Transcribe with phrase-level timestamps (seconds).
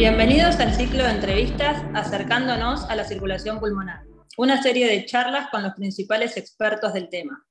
[0.00, 4.00] Bienvenidos al ciclo de entrevistas Acercándonos a la circulación pulmonar,
[4.38, 7.44] una serie de charlas con los principales expertos del tema.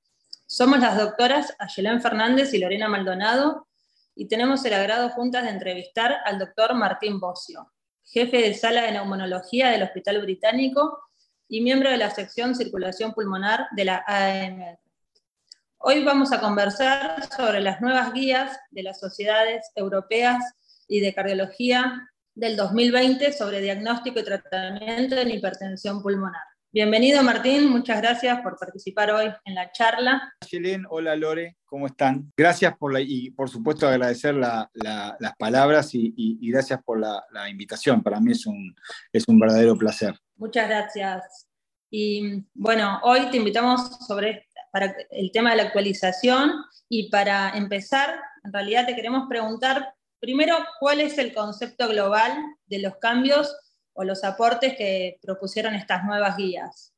[0.48, 3.68] Somos las doctoras Ayelén Fernández y Lorena Maldonado
[4.16, 7.72] y tenemos el agrado juntas de entrevistar al doctor Martín Bocio,
[8.04, 10.98] jefe de sala de neumonología del Hospital Británico
[11.48, 14.80] y miembro de la sección Circulación Pulmonar de la AMR.
[15.78, 20.44] Hoy vamos a conversar sobre las nuevas guías de las sociedades europeas
[20.88, 22.09] y de cardiología
[22.40, 26.42] del 2020 sobre diagnóstico y tratamiento en hipertensión pulmonar.
[26.72, 30.34] Bienvenido Martín, muchas gracias por participar hoy en la charla.
[30.50, 32.32] Helen, hola Lore, ¿cómo están?
[32.38, 34.70] Gracias por la, y por supuesto agradecer las
[35.38, 38.02] palabras y, gracias por la, invitación.
[38.02, 38.74] Para mí es un,
[39.12, 40.18] es un verdadero placer.
[40.38, 41.50] Muchas gracias.
[41.92, 46.54] Y bueno, hoy te invitamos sobre para el tema de la actualización
[46.88, 52.32] y para empezar, en realidad te queremos preguntar primero cuál es el concepto global
[52.68, 53.56] de los cambios
[53.94, 56.94] o los aportes que propusieron estas nuevas guías?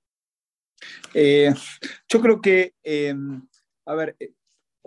[1.13, 1.53] Eh,
[2.09, 3.47] yo creo que, em,
[3.85, 4.33] a ver, eh,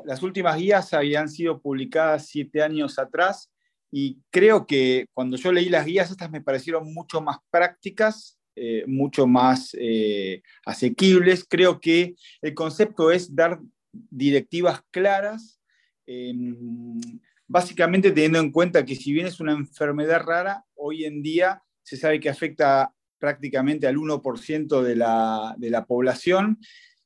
[0.05, 3.51] las últimas guías habían sido publicadas siete años atrás
[3.91, 8.85] y creo que cuando yo leí las guías, estas me parecieron mucho más prácticas, eh,
[8.87, 9.77] mucho más
[10.65, 11.45] asequibles.
[11.49, 13.61] Creo que el concepto es dar
[13.93, 15.61] directivas claras,
[17.55, 21.97] básicamente teniendo en cuenta que si bien es una enfermedad rara, hoy en día se
[21.97, 26.59] sabe que afecta prácticamente al 1% de la, de la, población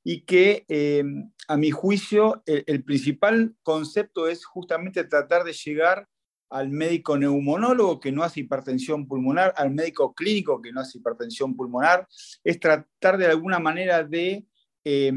[0.03, 1.05] y que eh,
[1.49, 6.09] a mi juicio el, principal concepto es justamente tratar de llegar
[6.49, 11.55] al médico neumonólogo que no hace hipertensión pulmonar, al médico clínico que no hace hipertensión
[11.57, 12.09] pulmonar,
[12.43, 14.47] es tratar de alguna manera de
[14.83, 15.13] eh,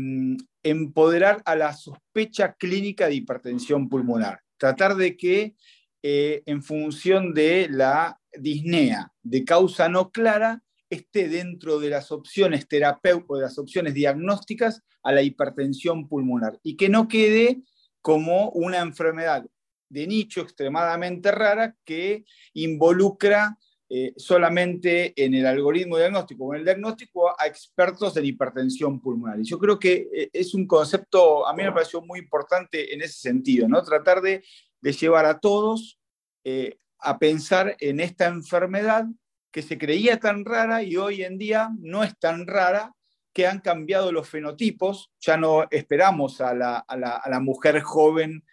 [0.61, 5.55] empoderar a la sospecha clínica de hipertensión pulmonar, tratar de que
[6.03, 12.67] eh, en función de la disnea de causa no clara esté dentro de las opciones
[12.67, 16.59] terapéuticas, de las opciones diagnósticas a la hipertensión pulmonar.
[16.61, 17.63] Y que no quede
[18.01, 19.47] como una enfermedad
[19.89, 22.23] de nicho extremadamente rara que
[22.53, 23.57] involucra
[23.93, 29.37] eh, solamente en el algoritmo diagnóstico o en el diagnóstico a expertos en hipertensión pulmonar.
[29.41, 33.01] Y yo creo que eh, es un concepto, a mí me pareció muy importante en
[33.01, 33.83] ese sentido, ¿no?
[33.83, 34.41] Tratar de,
[34.81, 35.99] llevar a todos
[36.45, 39.07] eh, a pensar en esta enfermedad
[39.51, 42.95] que se creía tan rara y hoy en día no es tan rara,
[43.33, 48.45] que han cambiado los fenotipos, ya no esperamos a la, mujer joven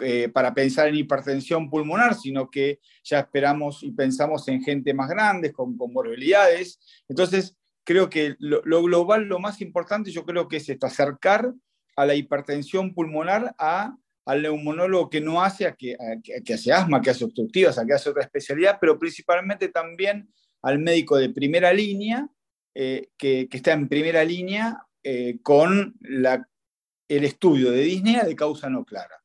[0.00, 5.08] eh, para pensar en hipertensión pulmonar, sino que ya esperamos y pensamos en gente más
[5.08, 6.80] grande, con comorbilidades.
[7.08, 11.52] Entonces, creo que lo, lo, global, lo más importante, yo creo que es acercar
[11.96, 15.96] a la hipertensión pulmonar al neumonólogo que no hace, a que,
[16.44, 20.32] que, hace asma, que hace obstructivas, a que hace otra especialidad, pero principalmente también
[20.62, 22.28] al médico de primera línea,
[22.74, 28.84] eh, que, está en primera línea eh, con el estudio de disnea de causa no
[28.84, 29.21] clara.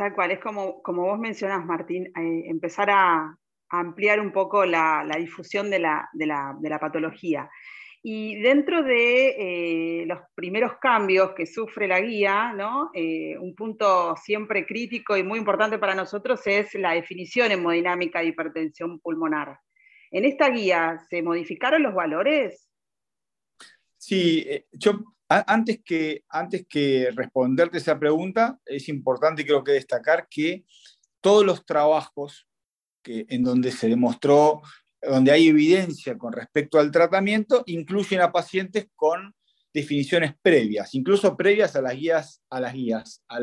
[0.00, 3.36] Tal cual, es como, como vos mencionás, Martín, eh, empezar a,
[3.68, 7.50] ampliar un poco la, difusión de la, de la patología.
[8.02, 12.90] Y dentro de eh, los primeros cambios que sufre la guía, ¿no?
[12.94, 18.28] Eh, un punto siempre crítico y muy importante para nosotros es la definición hemodinámica de
[18.28, 19.58] hipertensión pulmonar.
[20.10, 22.70] ¿En esta guía se modificaron los valores?
[23.98, 24.92] Sí, yo
[25.30, 30.64] antes que, antes que responderte esa pregunta, es importante creo que destacar que
[31.20, 32.48] todos los trabajos
[33.04, 34.62] en donde se demostró
[35.02, 39.34] donde hay evidencia con respecto al tratamiento, incluyen a pacientes con
[39.72, 43.40] definiciones previas, incluso previas a las guías, a, las guías, a,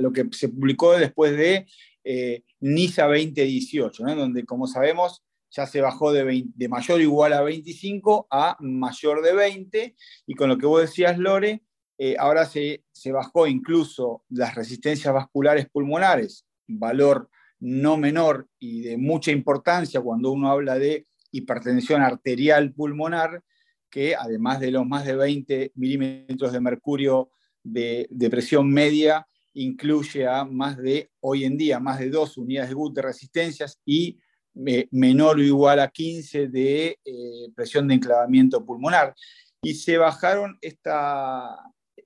[0.00, 1.66] lo que se publicó después de
[2.04, 5.22] eh, NISA 2018, donde, como sabemos,
[5.52, 9.96] ya se bajó de, de, mayor o igual a 25 a mayor de 20,
[10.26, 11.62] y con lo que vos decías, Lore,
[11.98, 17.28] eh, ahora se, se bajó incluso las resistencias vasculares pulmonares, valor
[17.60, 23.44] no menor y de mucha importancia cuando uno habla de hipertensión arterial pulmonar,
[23.88, 27.30] que además de los más de 20 milímetros de mercurio
[27.62, 32.74] de, presión media, incluye a más de, hoy en día, más de dos unidades de
[32.74, 34.18] GUT de resistencias y
[34.66, 39.14] eh, menor o igual a 15 de eh, presión de enclavamiento pulmonar.
[39.62, 41.56] Y se bajaron esta,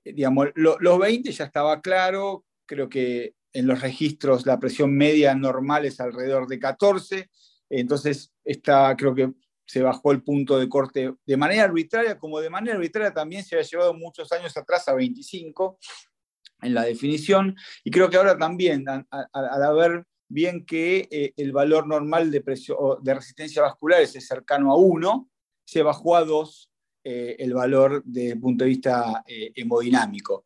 [0.03, 5.85] digamos, los 20 ya estaba claro, creo que en los registros la presión media normal
[5.85, 7.29] es alrededor de 14,
[7.69, 9.33] entonces esta, creo que
[9.65, 13.55] se bajó el punto de corte de manera arbitraria, como de manera arbitraria también se
[13.55, 15.77] había llevado muchos años atrás a 25
[16.61, 21.87] en la definición, y creo que ahora también, al, haber bien que eh, el valor
[21.87, 22.43] normal de,
[23.01, 25.29] de resistencia vascular es cercano a 1,
[25.65, 26.69] se bajó a 2
[27.03, 30.43] eh, el valor desde el punto de vista eh, hemodinámico.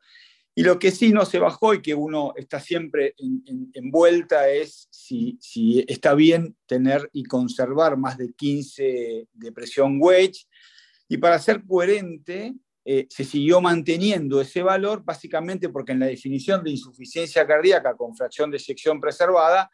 [0.53, 3.15] Y lo que sí no se bajó y que uno está siempre
[3.73, 10.45] envuelta es si, si, está bien tener y conservar más de 15 de presión wedge.
[11.07, 16.63] Y para ser coherente, eh, se siguió manteniendo ese valor, básicamente porque en la definición
[16.63, 19.69] de insuficiencia cardíaca con fracción de sección preservada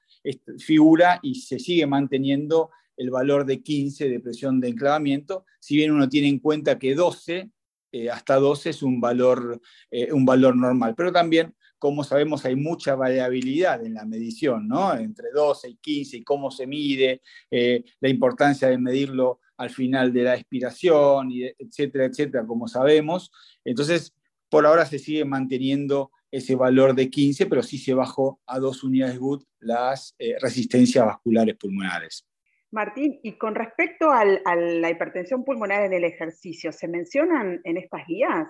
[0.59, 5.91] figura y se sigue manteniendo el valor de 15 de presión de enclavamiento, si bien
[5.91, 7.49] uno tiene en cuenta que 12,
[7.93, 12.55] eh, hasta 12 es un valor, eh, un valor normal, pero también, como sabemos, hay
[12.55, 14.93] mucha variabilidad en la medición, ¿no?
[14.95, 17.21] entre 12 y 15 y cómo se mide,
[17.51, 23.31] la importancia de medirlo al final de la expiración, y etcétera, etcétera, como sabemos.
[23.65, 24.13] Entonces,
[24.49, 28.83] por ahora se sigue manteniendo ese valor de 15, pero sí se bajó a dos
[28.83, 32.27] unidades GUT las eh, resistencias vasculares pulmonares.
[32.71, 38.05] Martín, y con respecto a la hipertensión pulmonar en el ejercicio, ¿se mencionan en estas
[38.05, 38.49] guías?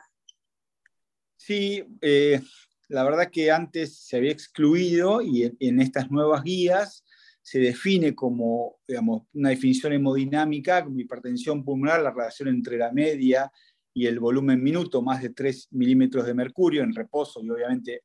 [1.36, 2.42] Sí, eh,
[2.88, 7.04] la verdad que antes se había excluido y en estas nuevas guías
[7.48, 13.50] se define como digamos, una definición hemodinámica, como hipertensión pulmonar, la relación entre la media
[13.94, 18.02] y el volumen minuto, más de 3 milímetros de mercurio en reposo y obviamente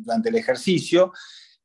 [0.00, 1.12] durante el ejercicio.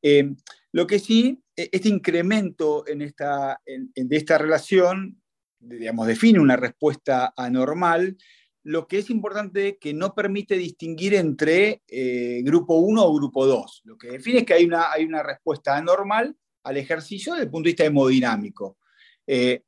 [0.00, 0.36] Eh,
[0.70, 5.20] lo que sí, e, este incremento en esta, de esta relación,
[5.58, 8.16] digamos, define una respuesta anormal,
[8.62, 13.80] lo que es importante que no permite distinguir entre eh, grupo 1 o grupo 2.
[13.86, 17.50] Lo que define es que hay una, hay una respuesta anormal al ejercicio desde el
[17.50, 18.78] punto de vista hemodinámico.
[19.26, 19.62] Eh,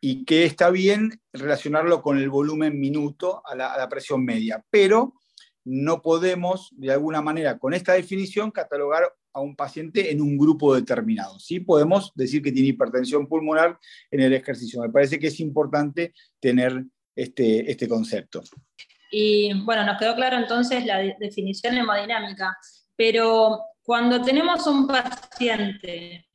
[0.00, 4.64] y que está bien relacionarlo con el volumen minuto a la, presión media.
[4.70, 5.14] Pero
[5.64, 10.74] no podemos, de alguna manera, con esta definición, catalogar a un paciente en un grupo
[10.74, 11.38] determinado.
[11.38, 13.78] Sí podemos decir que tiene hipertensión pulmonar
[14.10, 14.80] en el ejercicio.
[14.80, 16.82] Me parece que es importante tener
[17.14, 18.42] este, este concepto.
[19.12, 22.56] Y bueno, nos quedó claro entonces la definición hemodinámica,
[22.96, 26.29] pero cuando tenemos un paciente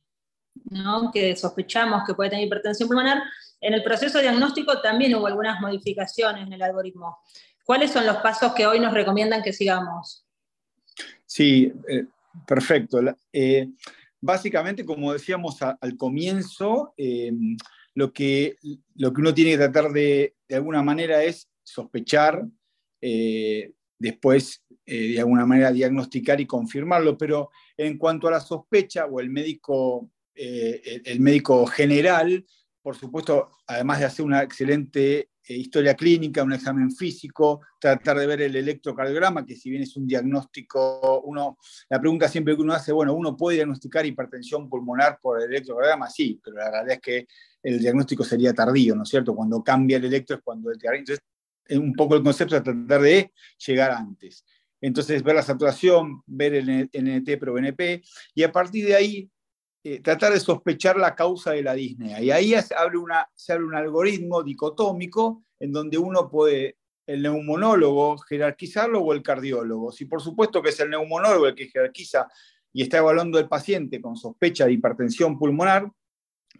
[1.12, 3.22] que sospechamos que puede tener hipertensión pulmonar,
[3.60, 7.18] en el proceso diagnóstico también hubo algunas modificaciones en el algoritmo.
[7.64, 10.24] ¿Cuáles son los pasos que hoy nos recomiendan que sigamos?
[11.24, 12.04] Sí, eh,
[12.46, 13.00] perfecto.
[13.32, 13.68] Eh,
[14.20, 17.32] básicamente, como decíamos al comienzo, eh,
[17.94, 18.56] lo, que,
[18.94, 22.44] lo que uno tiene que tratar de, de alguna manera es sospechar,
[23.98, 29.30] después de alguna manera diagnosticar y confirmarlo, pero en cuanto a la sospecha o el
[29.30, 32.44] médico eh, el médico general,
[32.82, 38.26] por supuesto, además de hacer una excelente eh, historia clínica, un examen físico, tratar de
[38.26, 42.72] ver el electrocardiograma, que si bien es un diagnóstico, uno, la pregunta siempre que uno
[42.72, 46.10] hace, bueno, ¿uno puede diagnosticar hipertensión pulmonar por el electrocardiograma?
[46.10, 47.26] Sí, pero la realidad es que
[47.62, 49.34] el diagnóstico sería tardío, ¿no es cierto?
[49.34, 51.24] Cuando cambia el electro es cuando el Entonces,
[51.64, 53.32] es un poco el concepto de tratar de
[53.66, 54.44] llegar antes.
[54.80, 58.02] Entonces, ver la saturación, ver el NT pro BNP,
[58.34, 59.30] y a partir de ahí
[59.88, 62.20] eh, tratar de sospechar la causa de la disnea.
[62.20, 62.98] Y ahí se abre,
[63.36, 69.92] se abre un algoritmo dicotómico en donde uno puede, el neumonólogo, jerarquizarlo o el cardiólogo.
[69.92, 72.26] Si por supuesto que es el neumonólogo el que jerarquiza
[72.72, 75.88] y está evaluando al paciente con sospecha de hipertensión pulmonar,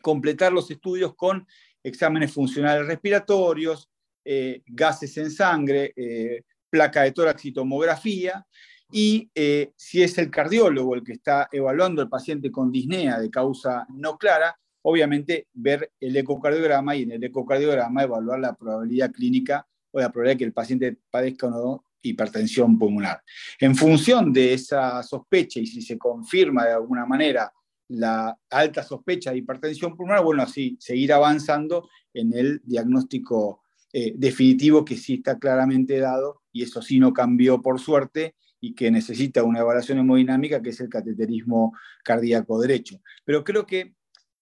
[0.01, 1.49] completar los estudios con
[1.83, 3.91] exámenes funcionales respiratorios,
[4.25, 8.47] eh, gases en sangre, eh, placa de tórax y tomografía,
[8.91, 13.31] y eh, si es el cardiólogo el que está evaluando al paciente con disnea de
[13.31, 19.67] causa no clara, obviamente ver el ecocardiograma y en el ecocardiograma evaluar la probabilidad clínica
[19.91, 23.21] o la probabilidad que el paciente padezca o no hipertensión pulmonar.
[23.59, 27.53] En función de esa sospecha y si se confirma de alguna manera
[27.89, 33.63] la alta sospecha de hipertensión pulmonar, bueno, así seguir avanzando en el diagnóstico
[33.93, 38.75] eh, definitivo que sí está claramente dado y eso sí no cambió por suerte y
[38.75, 43.01] que necesita una evaluación hemodinámica, que es el cateterismo cardíaco derecho.
[43.25, 43.95] Pero creo que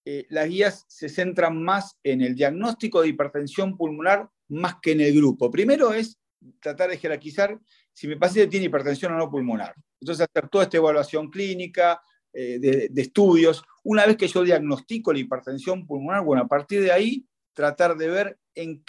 [0.04, 5.00] eh, las guías se centran más en el diagnóstico de hipertensión pulmonar más que en
[5.00, 5.50] el grupo.
[5.50, 6.18] Primero es
[6.60, 7.58] tratar de jerarquizar
[7.92, 9.74] si mi paciente tiene hipertensión o no pulmonar.
[10.00, 12.00] Entonces, hacer toda esta evaluación clínica,
[12.36, 13.62] eh, de, estudios.
[13.84, 18.08] Una vez que yo diagnostico la hipertensión pulmonar, bueno, a partir de ahí, tratar de
[18.08, 18.38] ver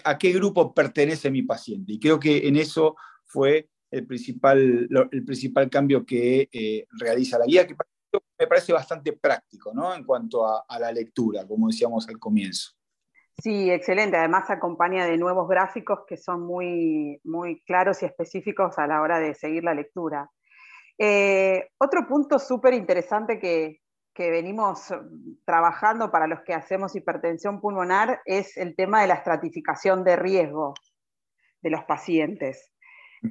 [0.03, 1.94] a qué grupo pertenece mi paciente.
[1.94, 7.45] Y creo que en eso fue el principal, el principal cambio que eh, realiza la
[7.45, 7.75] guía, que
[8.37, 9.93] me parece bastante práctico ¿no?
[9.95, 12.71] en cuanto a, la lectura, como decíamos al comienzo.
[13.37, 14.17] Sí, excelente.
[14.17, 19.19] Además acompaña de nuevos gráficos que son muy, muy claros y específicos a la hora
[19.19, 20.29] de seguir la lectura.
[20.97, 23.81] Eh, otro punto súper interesante que,
[24.13, 24.93] que venimos
[25.45, 30.73] trabajando para los que hacemos hipertensión pulmonar es el tema de la estratificación de riesgo
[31.61, 32.71] de los pacientes.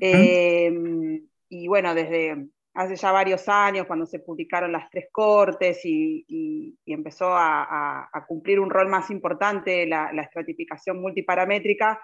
[0.01, 6.77] Em, y bueno, desde hace ya varios años, cuando se publicaron las tres cortes y,
[6.87, 12.01] empezó a, cumplir un rol más importante la, estratificación multiparamétrica,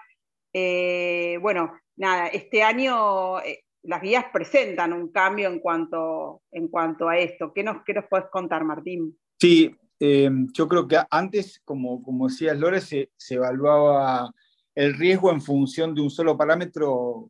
[0.53, 7.07] eh, bueno, nada, este año eh, las guías presentan un cambio en cuanto, en cuanto
[7.07, 7.53] a esto.
[7.53, 9.17] ¿Qué nos, qué nos puedes contar, Martín?
[9.39, 14.31] Sí, em, yo creo que antes, como, como decías, Lore, se, se evaluaba
[14.75, 17.29] el riesgo en función de un solo parámetro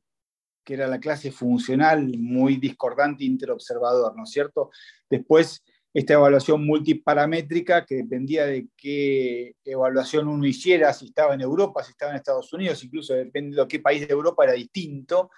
[0.63, 4.70] que era la clase funcional muy discordante interobservador, ¿no es cierto?
[5.10, 5.63] Después,
[5.94, 11.91] esta evaluación multiparamétrica que dependía de qué evaluación uno hiciera, si estaba en Europa, si
[11.91, 15.30] estaba en Estados Unidos, incluso dependiendo de qué país de Europa era distinto.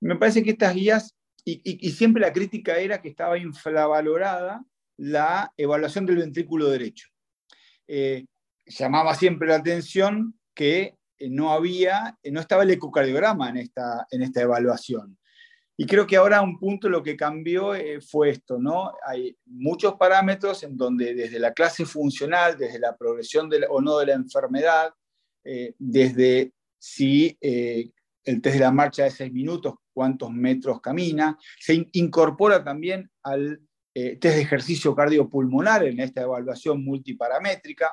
[0.00, 4.64] Me parece que estas guías, y, siempre la crítica era que estaba infravalorada
[4.96, 7.08] la evaluación del ventrículo derecho.
[7.86, 8.24] Eh,
[8.66, 14.22] llamaba siempre la atención que no había, eh, no estaba el ecocardiograma en esta, en
[14.22, 15.18] esta evaluación.
[15.76, 18.92] Y creo que ahora un punto lo que cambió eh, fue esto, ¿no?
[19.06, 24.06] Hay muchos parámetros en donde desde la clase funcional, desde la progresión o no de
[24.06, 24.90] la enfermedad,
[25.78, 32.64] desde si el test de la marcha de seis minutos, cuántos metros camina, se incorpora
[32.64, 33.60] también al
[33.94, 37.92] test de ejercicio cardiopulmonar en esta evaluación multiparamétrica,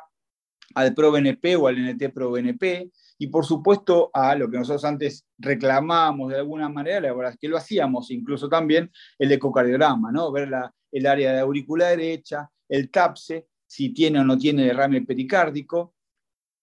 [0.75, 6.39] al ProBNP o al NT-ProBNP, y por supuesto a lo que nosotros antes reclamábamos de
[6.39, 10.31] alguna manera, la verdad es que lo hacíamos, incluso también el ecocardiograma, ¿no?
[10.31, 15.01] ver la, el área de aurícula derecha, el TAPSE, si tiene o no tiene derrame
[15.01, 15.93] pericárdico,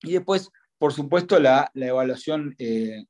[0.02, 3.04] y después, por supuesto, la, la evaluación, eh,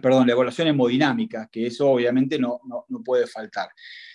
[0.00, 3.68] perdón, la evaluación hemodinámica, que eso obviamente no, no, no puede faltar.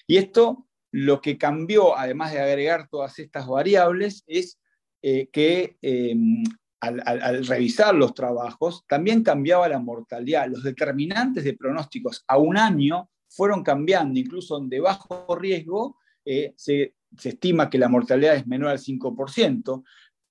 [0.08, 4.60] Y esto lo que cambió, además de agregar todas estas variables, es
[5.06, 6.44] eh, que em,
[6.80, 10.48] al, revisar los trabajos, también cambiaba la mortalidad.
[10.48, 16.96] Los determinantes de pronósticos a un año fueron cambiando, incluso de bajo riesgo eh, se,
[17.22, 19.84] estima que la mortalidad es menor al 5%,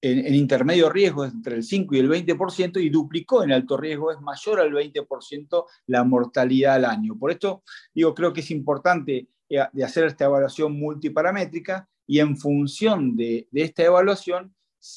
[0.04, 4.10] en, intermedio riesgo es entre el 5 y el 20%, y duplicó en alto riesgo,
[4.10, 7.16] es mayor al 20% la mortalidad al año.
[7.18, 7.62] Por esto,
[7.94, 13.46] digo, creo que es importante eh, de hacer esta evaluación multiparamétrica y en función de
[13.52, 14.54] esta evaluación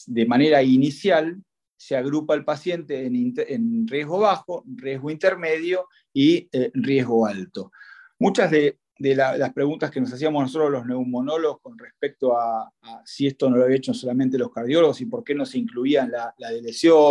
[0.08, 1.38] de manera inicial
[1.78, 7.72] se agrupa el paciente en, riesgo bajo, riesgo intermedio y eh, riesgo alto.
[8.18, 12.72] Muchas de, las preguntas que nos hacíamos nosotros los neumonólogos con respecto a,
[13.04, 16.08] si esto no lo había hecho solamente los cardiólogos y por qué no se incluía
[16.08, 16.50] la, la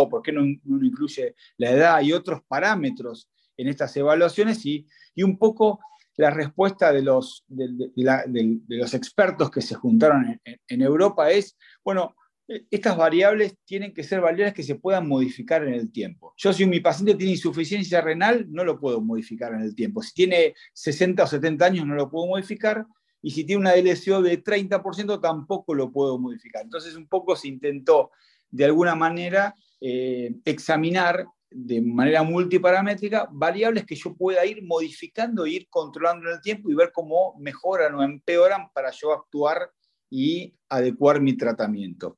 [0.09, 4.87] por qué no, incluye la edad y otros parámetros en estas evaluaciones y,
[5.23, 5.79] un poco
[6.17, 12.15] la respuesta de los, de, los expertos que se juntaron en, en Europa es, bueno,
[12.47, 16.33] estas variables tienen que ser variables que se puedan modificar en el tiempo.
[16.37, 20.01] Yo si mi paciente tiene insuficiencia renal, no lo puedo modificar en el tiempo.
[20.01, 22.85] Si tiene 60 o 70 años, no lo puedo modificar.
[23.21, 26.63] Y si tiene una DLCO de 30%, tampoco lo puedo modificar.
[26.63, 28.11] Entonces, un poco se intentó,
[28.51, 35.67] de alguna manera, eh, examinar de manera multiparamétrica variables que yo pueda ir modificando ir
[35.69, 39.71] controlando en el tiempo y ver cómo mejoran o empeoran para yo actuar
[40.09, 42.17] y adecuar mi tratamiento.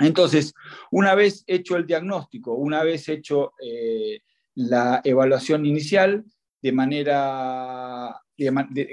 [0.00, 0.54] Entonces,
[0.90, 4.20] una vez hecho el diagnóstico, una vez hecho eh,
[4.54, 6.24] la evaluación inicial,
[6.62, 8.20] de manera,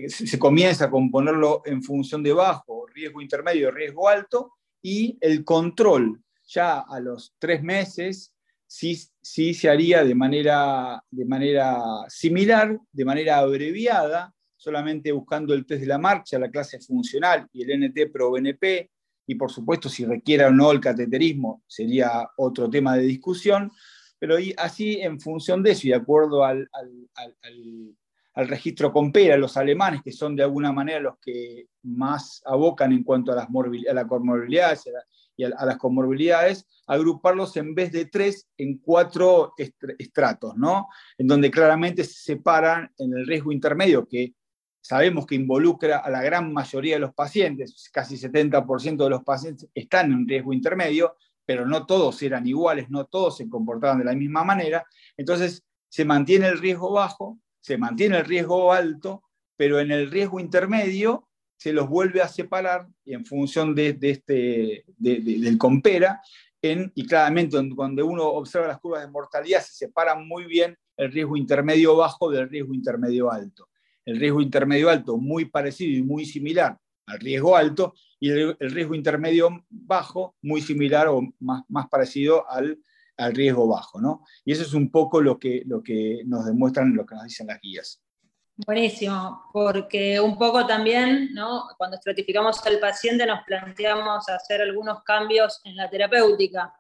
[0.08, 6.22] se comienza a componerlo en función de bajo, riesgo intermedio, riesgo alto, y el control
[6.48, 8.34] ya a los tres meses
[8.66, 15.66] sí, sí se haría de manera, de manera similar, de manera abreviada, solamente buscando el
[15.66, 18.90] test de la marcha, la clase funcional y el NT pro BNP,
[19.27, 23.72] y por supuesto si requiera o no el cateterismo sería otro tema de discusión,
[24.17, 26.67] pero así en función de eso y de acuerdo al,
[28.34, 33.03] al, registro Compera, los alemanes, que son de alguna manera los que más abocan en
[33.03, 34.89] cuanto a las, a comorbilidades
[35.36, 40.88] y a, las comorbilidades, agruparlos en vez de tres en cuatro estratos, ¿no?
[41.17, 44.34] En donde claramente se separan en el riesgo intermedio, que
[44.88, 49.70] sabemos que involucra a la gran mayoría de los pacientes, casi 70% de los pacientes
[49.75, 54.15] están en riesgo intermedio, pero no todos eran iguales, no todos se comportaban de la
[54.15, 54.86] misma manera.
[55.17, 59.24] Entonces, se mantiene el riesgo bajo, se mantiene el riesgo alto,
[59.58, 61.27] pero en el riesgo intermedio
[61.58, 66.22] se los vuelve a separar en función de, este, del compera,
[66.62, 71.36] y claramente cuando uno observa las curvas de mortalidad se separan muy bien el riesgo
[71.36, 73.67] intermedio bajo del riesgo intermedio alto
[74.08, 78.94] el riesgo intermedio alto muy parecido y muy similar al riesgo alto, y el, riesgo
[78.94, 82.78] intermedio bajo, muy similar o más, más parecido al,
[83.16, 84.00] al, riesgo bajo.
[84.00, 84.24] ¿no?
[84.44, 87.48] Y eso es un poco lo que, lo que nos demuestran, lo que nos dicen
[87.48, 88.02] las guías.
[88.66, 91.64] Buenísimo, porque un poco también, ¿no?
[91.78, 96.74] cuando estratificamos al paciente nos planteamos hacer algunos cambios en la terapéutica.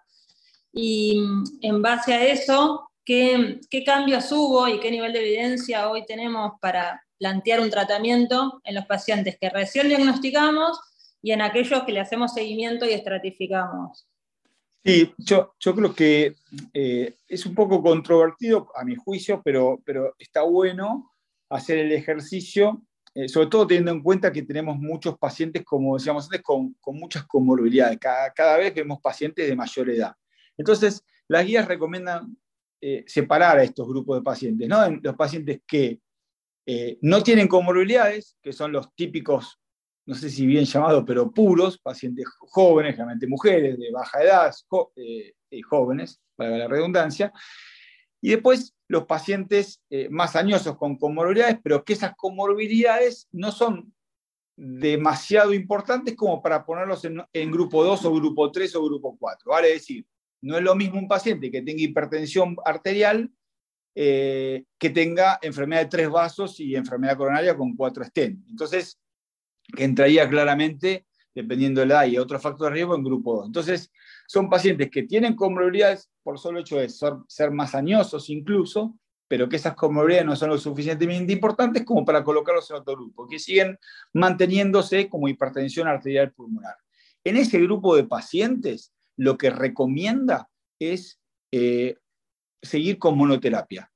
[0.73, 1.21] Y
[1.61, 6.53] en base a eso, ¿qué, qué cambios hubo y qué nivel de evidencia hoy tenemos
[6.59, 10.79] para plantear un tratamiento en los pacientes que recién diagnosticamos
[11.21, 14.07] y en aquellos que le hacemos seguimiento y estratificamos.
[14.85, 16.35] Sí, yo, creo que
[16.73, 21.11] eh, es un poco controvertido a mi juicio, pero, pero está bueno
[21.49, 22.81] hacer el ejercicio,
[23.13, 26.97] eh, sobre todo teniendo en cuenta que tenemos muchos pacientes, como decíamos antes, con, con
[26.97, 27.97] muchas comorbilidades.
[27.99, 30.13] Cada, cada, vez vemos pacientes de mayor edad.
[30.57, 32.37] Entonces, las guías recomiendan
[32.79, 34.89] eh, separar a estos grupos de pacientes, ¿no?
[35.01, 35.99] Los pacientes que
[36.69, 39.57] eh, no tienen comorbilidades, que son los típicos,
[40.05, 44.53] no sé si bien llamados, pero puros, pacientes jóvenes, generalmente mujeres de baja edad,
[44.97, 45.33] eh,
[45.63, 47.31] jóvenes, para la redundancia.
[48.19, 53.93] Y después los pacientes eh, más añosos con comorbilidades, pero que esas comorbilidades no son
[54.57, 59.51] demasiado importantes como para ponerlos en, grupo 2 o grupo 3 o grupo 4.
[59.51, 60.05] Vale decir,
[60.41, 63.31] no es lo mismo un paciente que tenga hipertensión arterial
[63.99, 68.47] eh, que tenga enfermedad de tres vasos y enfermedad coronaria con cuatro stents.
[68.47, 68.99] Entonces,
[69.75, 73.47] que entraría claramente, dependiendo de la y otro factor de riesgo, en grupo 2.
[73.47, 73.91] Entonces,
[74.27, 78.95] son pacientes que tienen comorbilidades por solo hecho de ser, más añosos incluso,
[79.27, 83.27] pero que esas comorbilidades no son lo suficientemente importantes como para colocarlos en otro grupo,
[83.27, 83.79] que siguen
[84.13, 86.75] manteniéndose como hipertensión arterial pulmonar.
[87.23, 91.19] En ese grupo de pacientes, lo que recomienda es
[91.51, 91.95] eh,
[92.67, 93.91] seguir con monoterapia.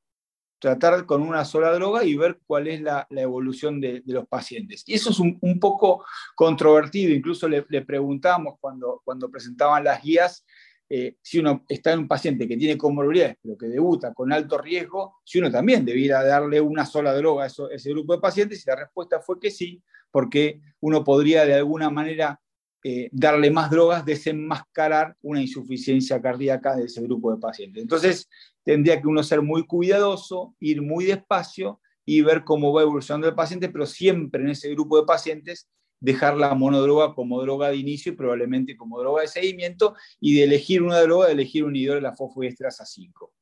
[0.60, 4.84] Tratar con una sola droga y ver cuál es la, evolución de, los pacientes.
[4.86, 6.06] Y eso es un, poco
[6.36, 7.14] controvertido.
[7.14, 10.46] Incluso le, preguntamos cuando, cuando presentaban las guías
[10.94, 14.58] eh, si uno está en un paciente que tiene comorbilidades, pero que debuta con alto
[14.58, 18.62] riesgo, si uno también debiera darle una sola droga a, ese grupo de pacientes.
[18.62, 19.82] Y la respuesta fue que sí,
[20.12, 22.42] porque uno podría de alguna manera
[22.84, 27.82] eh, darle más drogas, desenmascarar una insuficiencia cardíaca de ese grupo de pacientes.
[27.82, 28.28] Entonces,
[28.64, 33.36] tendría que uno ser muy cuidadoso, ir muy despacio y ver cómo va evolucionando el
[33.36, 35.70] paciente, pero siempre en ese grupo de pacientes
[36.00, 40.44] dejar la monodroga como droga de inicio y probablemente como droga de seguimiento, y de
[40.44, 43.34] elegir una droga, de elegir un inhibidor de la fosfodiesterasa 5.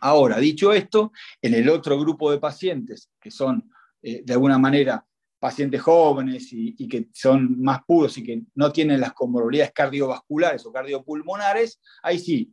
[0.00, 3.70] Ahora, dicho esto, en el otro grupo de pacientes, que son
[4.02, 5.06] eh, de alguna manera
[5.38, 10.72] pacientes jóvenes y, que son más puros y que no tienen las comorbilidades cardiovasculares o
[10.72, 12.52] cardiopulmonares, ahí sí,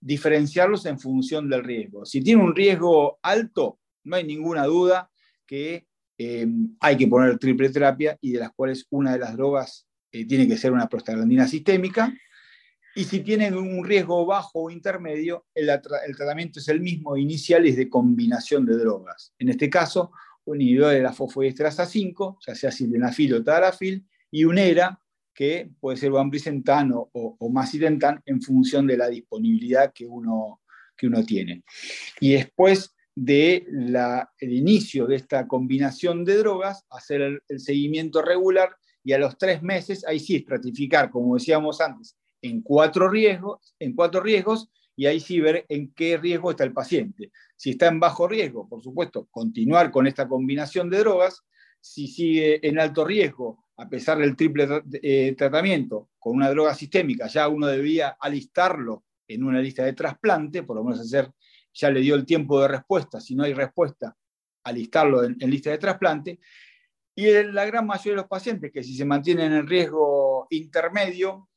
[0.00, 2.04] diferenciarlos en función del riesgo.
[2.04, 5.10] Si tiene un riesgo alto, no hay ninguna duda
[5.46, 5.86] que
[6.18, 6.46] eh,
[6.80, 10.48] hay que poner triple terapia y de las cuales una de las drogas eh, tiene
[10.48, 12.12] que ser una prostaglandina sistémica.
[12.94, 15.68] Y si tienen un riesgo bajo o intermedio, el,
[16.16, 19.32] tratamiento es el mismo inicial, es de combinación de drogas.
[19.38, 20.12] En este caso,
[20.44, 25.00] un inhibidor de la fosfodiesterasa 5, ya sea sildenafil o tadalafil, y un ERA,
[25.40, 27.52] que puede ser Bambricentan o, o,
[28.26, 30.60] en función de la disponibilidad que uno,
[30.94, 31.62] que uno tiene.
[32.20, 38.76] Y después del de inicio de esta combinación de drogas, hacer el, el, seguimiento regular
[39.02, 43.94] y a los tres meses, ahí sí estratificar, como decíamos antes, en cuatro riesgos, en
[43.94, 47.32] cuatro riesgos y ahí sí ver en qué riesgo está el paciente.
[47.56, 51.40] Si está en bajo riesgo, por supuesto, continuar con esta combinación de drogas.
[51.80, 54.68] Si sigue en alto riesgo, a pesar del triple
[55.02, 60.62] eh, tratamiento, con una droga sistémica, ya uno debía alistarlo en una lista de trasplante,
[60.64, 61.30] por lo menos hacer,
[61.72, 64.14] ya le dio el tiempo de respuesta, si no hay respuesta,
[64.64, 66.40] alistarlo en, lista de trasplante.
[67.14, 71.48] Y la gran mayoría de los pacientes que si se mantienen en riesgo intermedio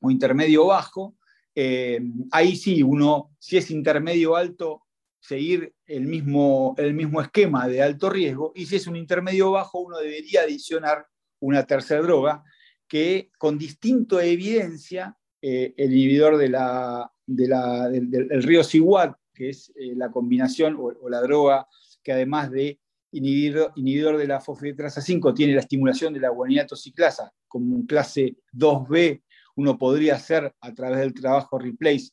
[0.00, 1.16] o intermedio bajo,
[1.52, 2.00] eh,
[2.30, 4.84] ahí sí, uno, si es intermedio alto,
[5.18, 9.80] seguir el mismo, el mismo esquema de alto riesgo, y si es un intermedio bajo,
[9.80, 11.08] uno debería adicionar
[11.40, 12.44] una tercera droga
[12.88, 20.76] que con distinto evidencia, eh, el inhibidor del, río Siguat, que es eh, la combinación
[20.78, 21.66] o, la droga
[22.02, 22.78] que además de
[23.12, 27.86] inhibidor, inhibidor de la fosfodiesterasa 5 tiene la estimulación de la guanina ciclasa como un
[27.86, 29.22] clase 2B
[29.56, 32.10] uno podría hacer a través del trabajo replace,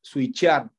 [0.00, 0.70] switchar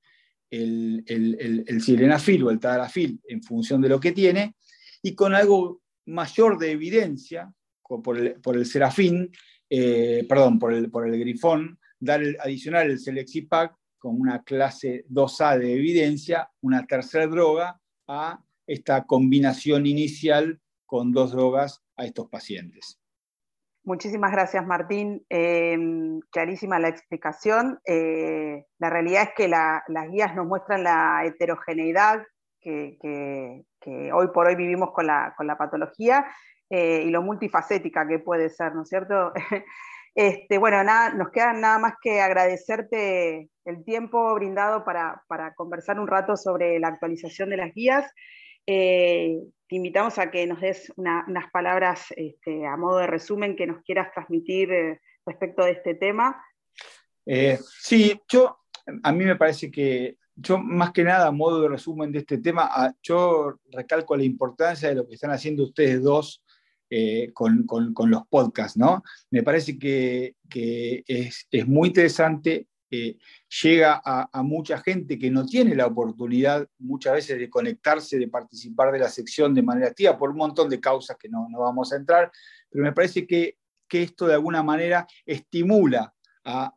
[0.50, 4.56] el, el, el, o el tadalafil en función de lo que tiene,
[5.02, 7.54] y con algo mayor de evidencia,
[7.88, 9.32] por el, por el serafín,
[9.70, 15.06] eh, perdón, por el, por el grifón, dar el, adicional el Selexipac con una clase
[15.10, 22.28] 2A de evidencia, una tercera droga a esta combinación inicial con dos drogas a estos
[22.30, 23.00] pacientes.
[23.84, 25.26] Muchísimas gracias, Martín.
[25.30, 27.80] Em, clarísima la explicación.
[27.86, 32.22] Eh, la realidad es que las guías nos muestran la heterogeneidad
[32.60, 36.26] que, hoy por hoy vivimos con la, patología
[36.70, 39.32] eh, y lo multifacética que puede ser, ¿no es cierto?
[40.16, 45.24] este, bueno, nada, nos queda nada más que agradecerte el tiempo brindado para,
[45.56, 48.12] conversar un rato sobre la actualización de las guías.
[48.66, 49.38] Eh,
[49.70, 53.82] te invitamos a que nos des unas palabras este, a modo de resumen que nos
[53.84, 56.42] quieras transmitir eh, respecto de este tema.
[57.82, 58.60] Sí, yo,
[59.04, 62.38] a mí me parece que yo más que nada a modo de resumen de este
[62.38, 62.70] tema,
[63.02, 66.44] yo recalco la importancia de lo que están haciendo ustedes dos
[66.90, 67.66] eh, con,
[68.08, 69.04] los podcasts, ¿no?
[69.30, 70.36] Me parece que,
[71.08, 77.50] es, muy interesante llega a, mucha gente que no tiene la oportunidad muchas veces de
[77.50, 81.28] conectarse, de participar de la sección de manera activa, por un montón de causas que
[81.28, 82.32] no, vamos a entrar,
[82.70, 83.58] pero me parece que,
[83.90, 86.14] esto de alguna manera estimula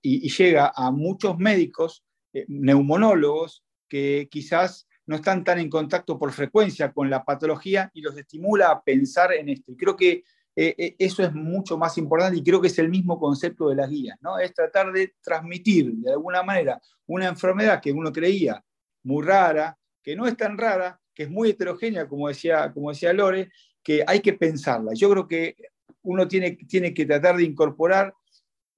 [0.03, 6.31] y, llega a muchos médicos, eh, neumonólogos, que quizás no están tan en contacto por
[6.31, 9.73] frecuencia con la patología y los estimula a pensar en esto.
[9.73, 10.23] Y creo que
[10.55, 13.75] eh, eh, eso es mucho más importante y creo que es el mismo concepto de
[13.75, 14.39] las guías, ¿no?
[14.39, 18.65] Es tratar de transmitir de alguna manera una enfermedad que uno creía
[19.03, 23.13] muy rara, que no es tan rara, que es muy heterogénea, como decía, como decía
[23.13, 23.51] Lore,
[23.83, 24.93] que hay que pensarla.
[24.95, 25.57] Yo creo que
[26.03, 28.15] uno tiene, tiene que tratar de incorporar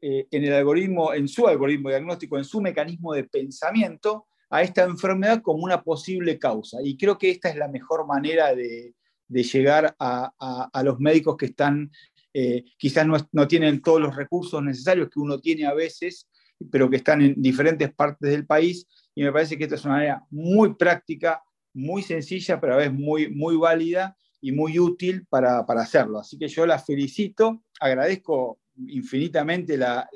[0.01, 4.85] eh, en el algoritmo, en su algoritmo diagnóstico, en su mecanismo de pensamiento, a esta
[4.85, 6.79] enfermedad como una posible causa.
[6.85, 8.95] Y creo que esta es la mejor manera de,
[9.33, 11.91] de llegar a, los médicos que están,
[12.35, 16.29] eh, quizás no, tienen todos los recursos necesarios que uno tiene a veces,
[16.71, 18.87] pero que están en diferentes partes del país.
[19.15, 22.93] Y me parece que esta es una manera muy práctica, muy sencilla, pero a veces
[22.93, 26.19] muy, muy válida y muy útil para, hacerlo.
[26.19, 30.07] Así que yo la felicito, agradezco infinitamente la,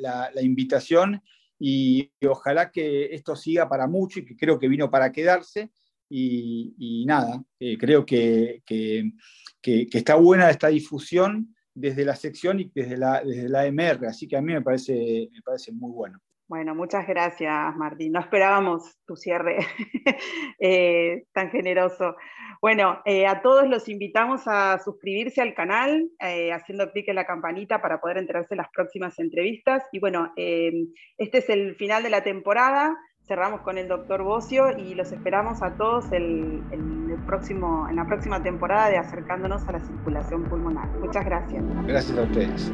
[0.42, 1.22] invitación
[1.58, 5.70] y, ojalá que esto siga para mucho y que creo que vino para quedarse
[6.08, 8.62] y, nada, eh, creo que,
[9.62, 14.36] está buena esta difusión desde la sección y desde la, desde la MR, así que
[14.36, 16.20] a mí me parece, me parece muy bueno.
[16.48, 18.12] Bueno, muchas gracias, Martín.
[18.12, 19.58] No esperábamos tu cierre
[20.60, 22.14] eh, tan generoso.
[22.60, 26.08] Bueno, eh, a todos los invitamos a suscribirse al canal,
[26.52, 29.84] haciendo clic en la campanita para poder enterarse de las próximas entrevistas.
[29.92, 34.94] Y bueno, este es el final de la temporada cerramos con el doctor Bocio y
[34.94, 40.88] los esperamos a todos en la próxima temporada de Acercándonos a la Circulación Pulmonar.
[41.00, 41.62] Muchas gracias.
[41.86, 42.72] Gracias a ustedes.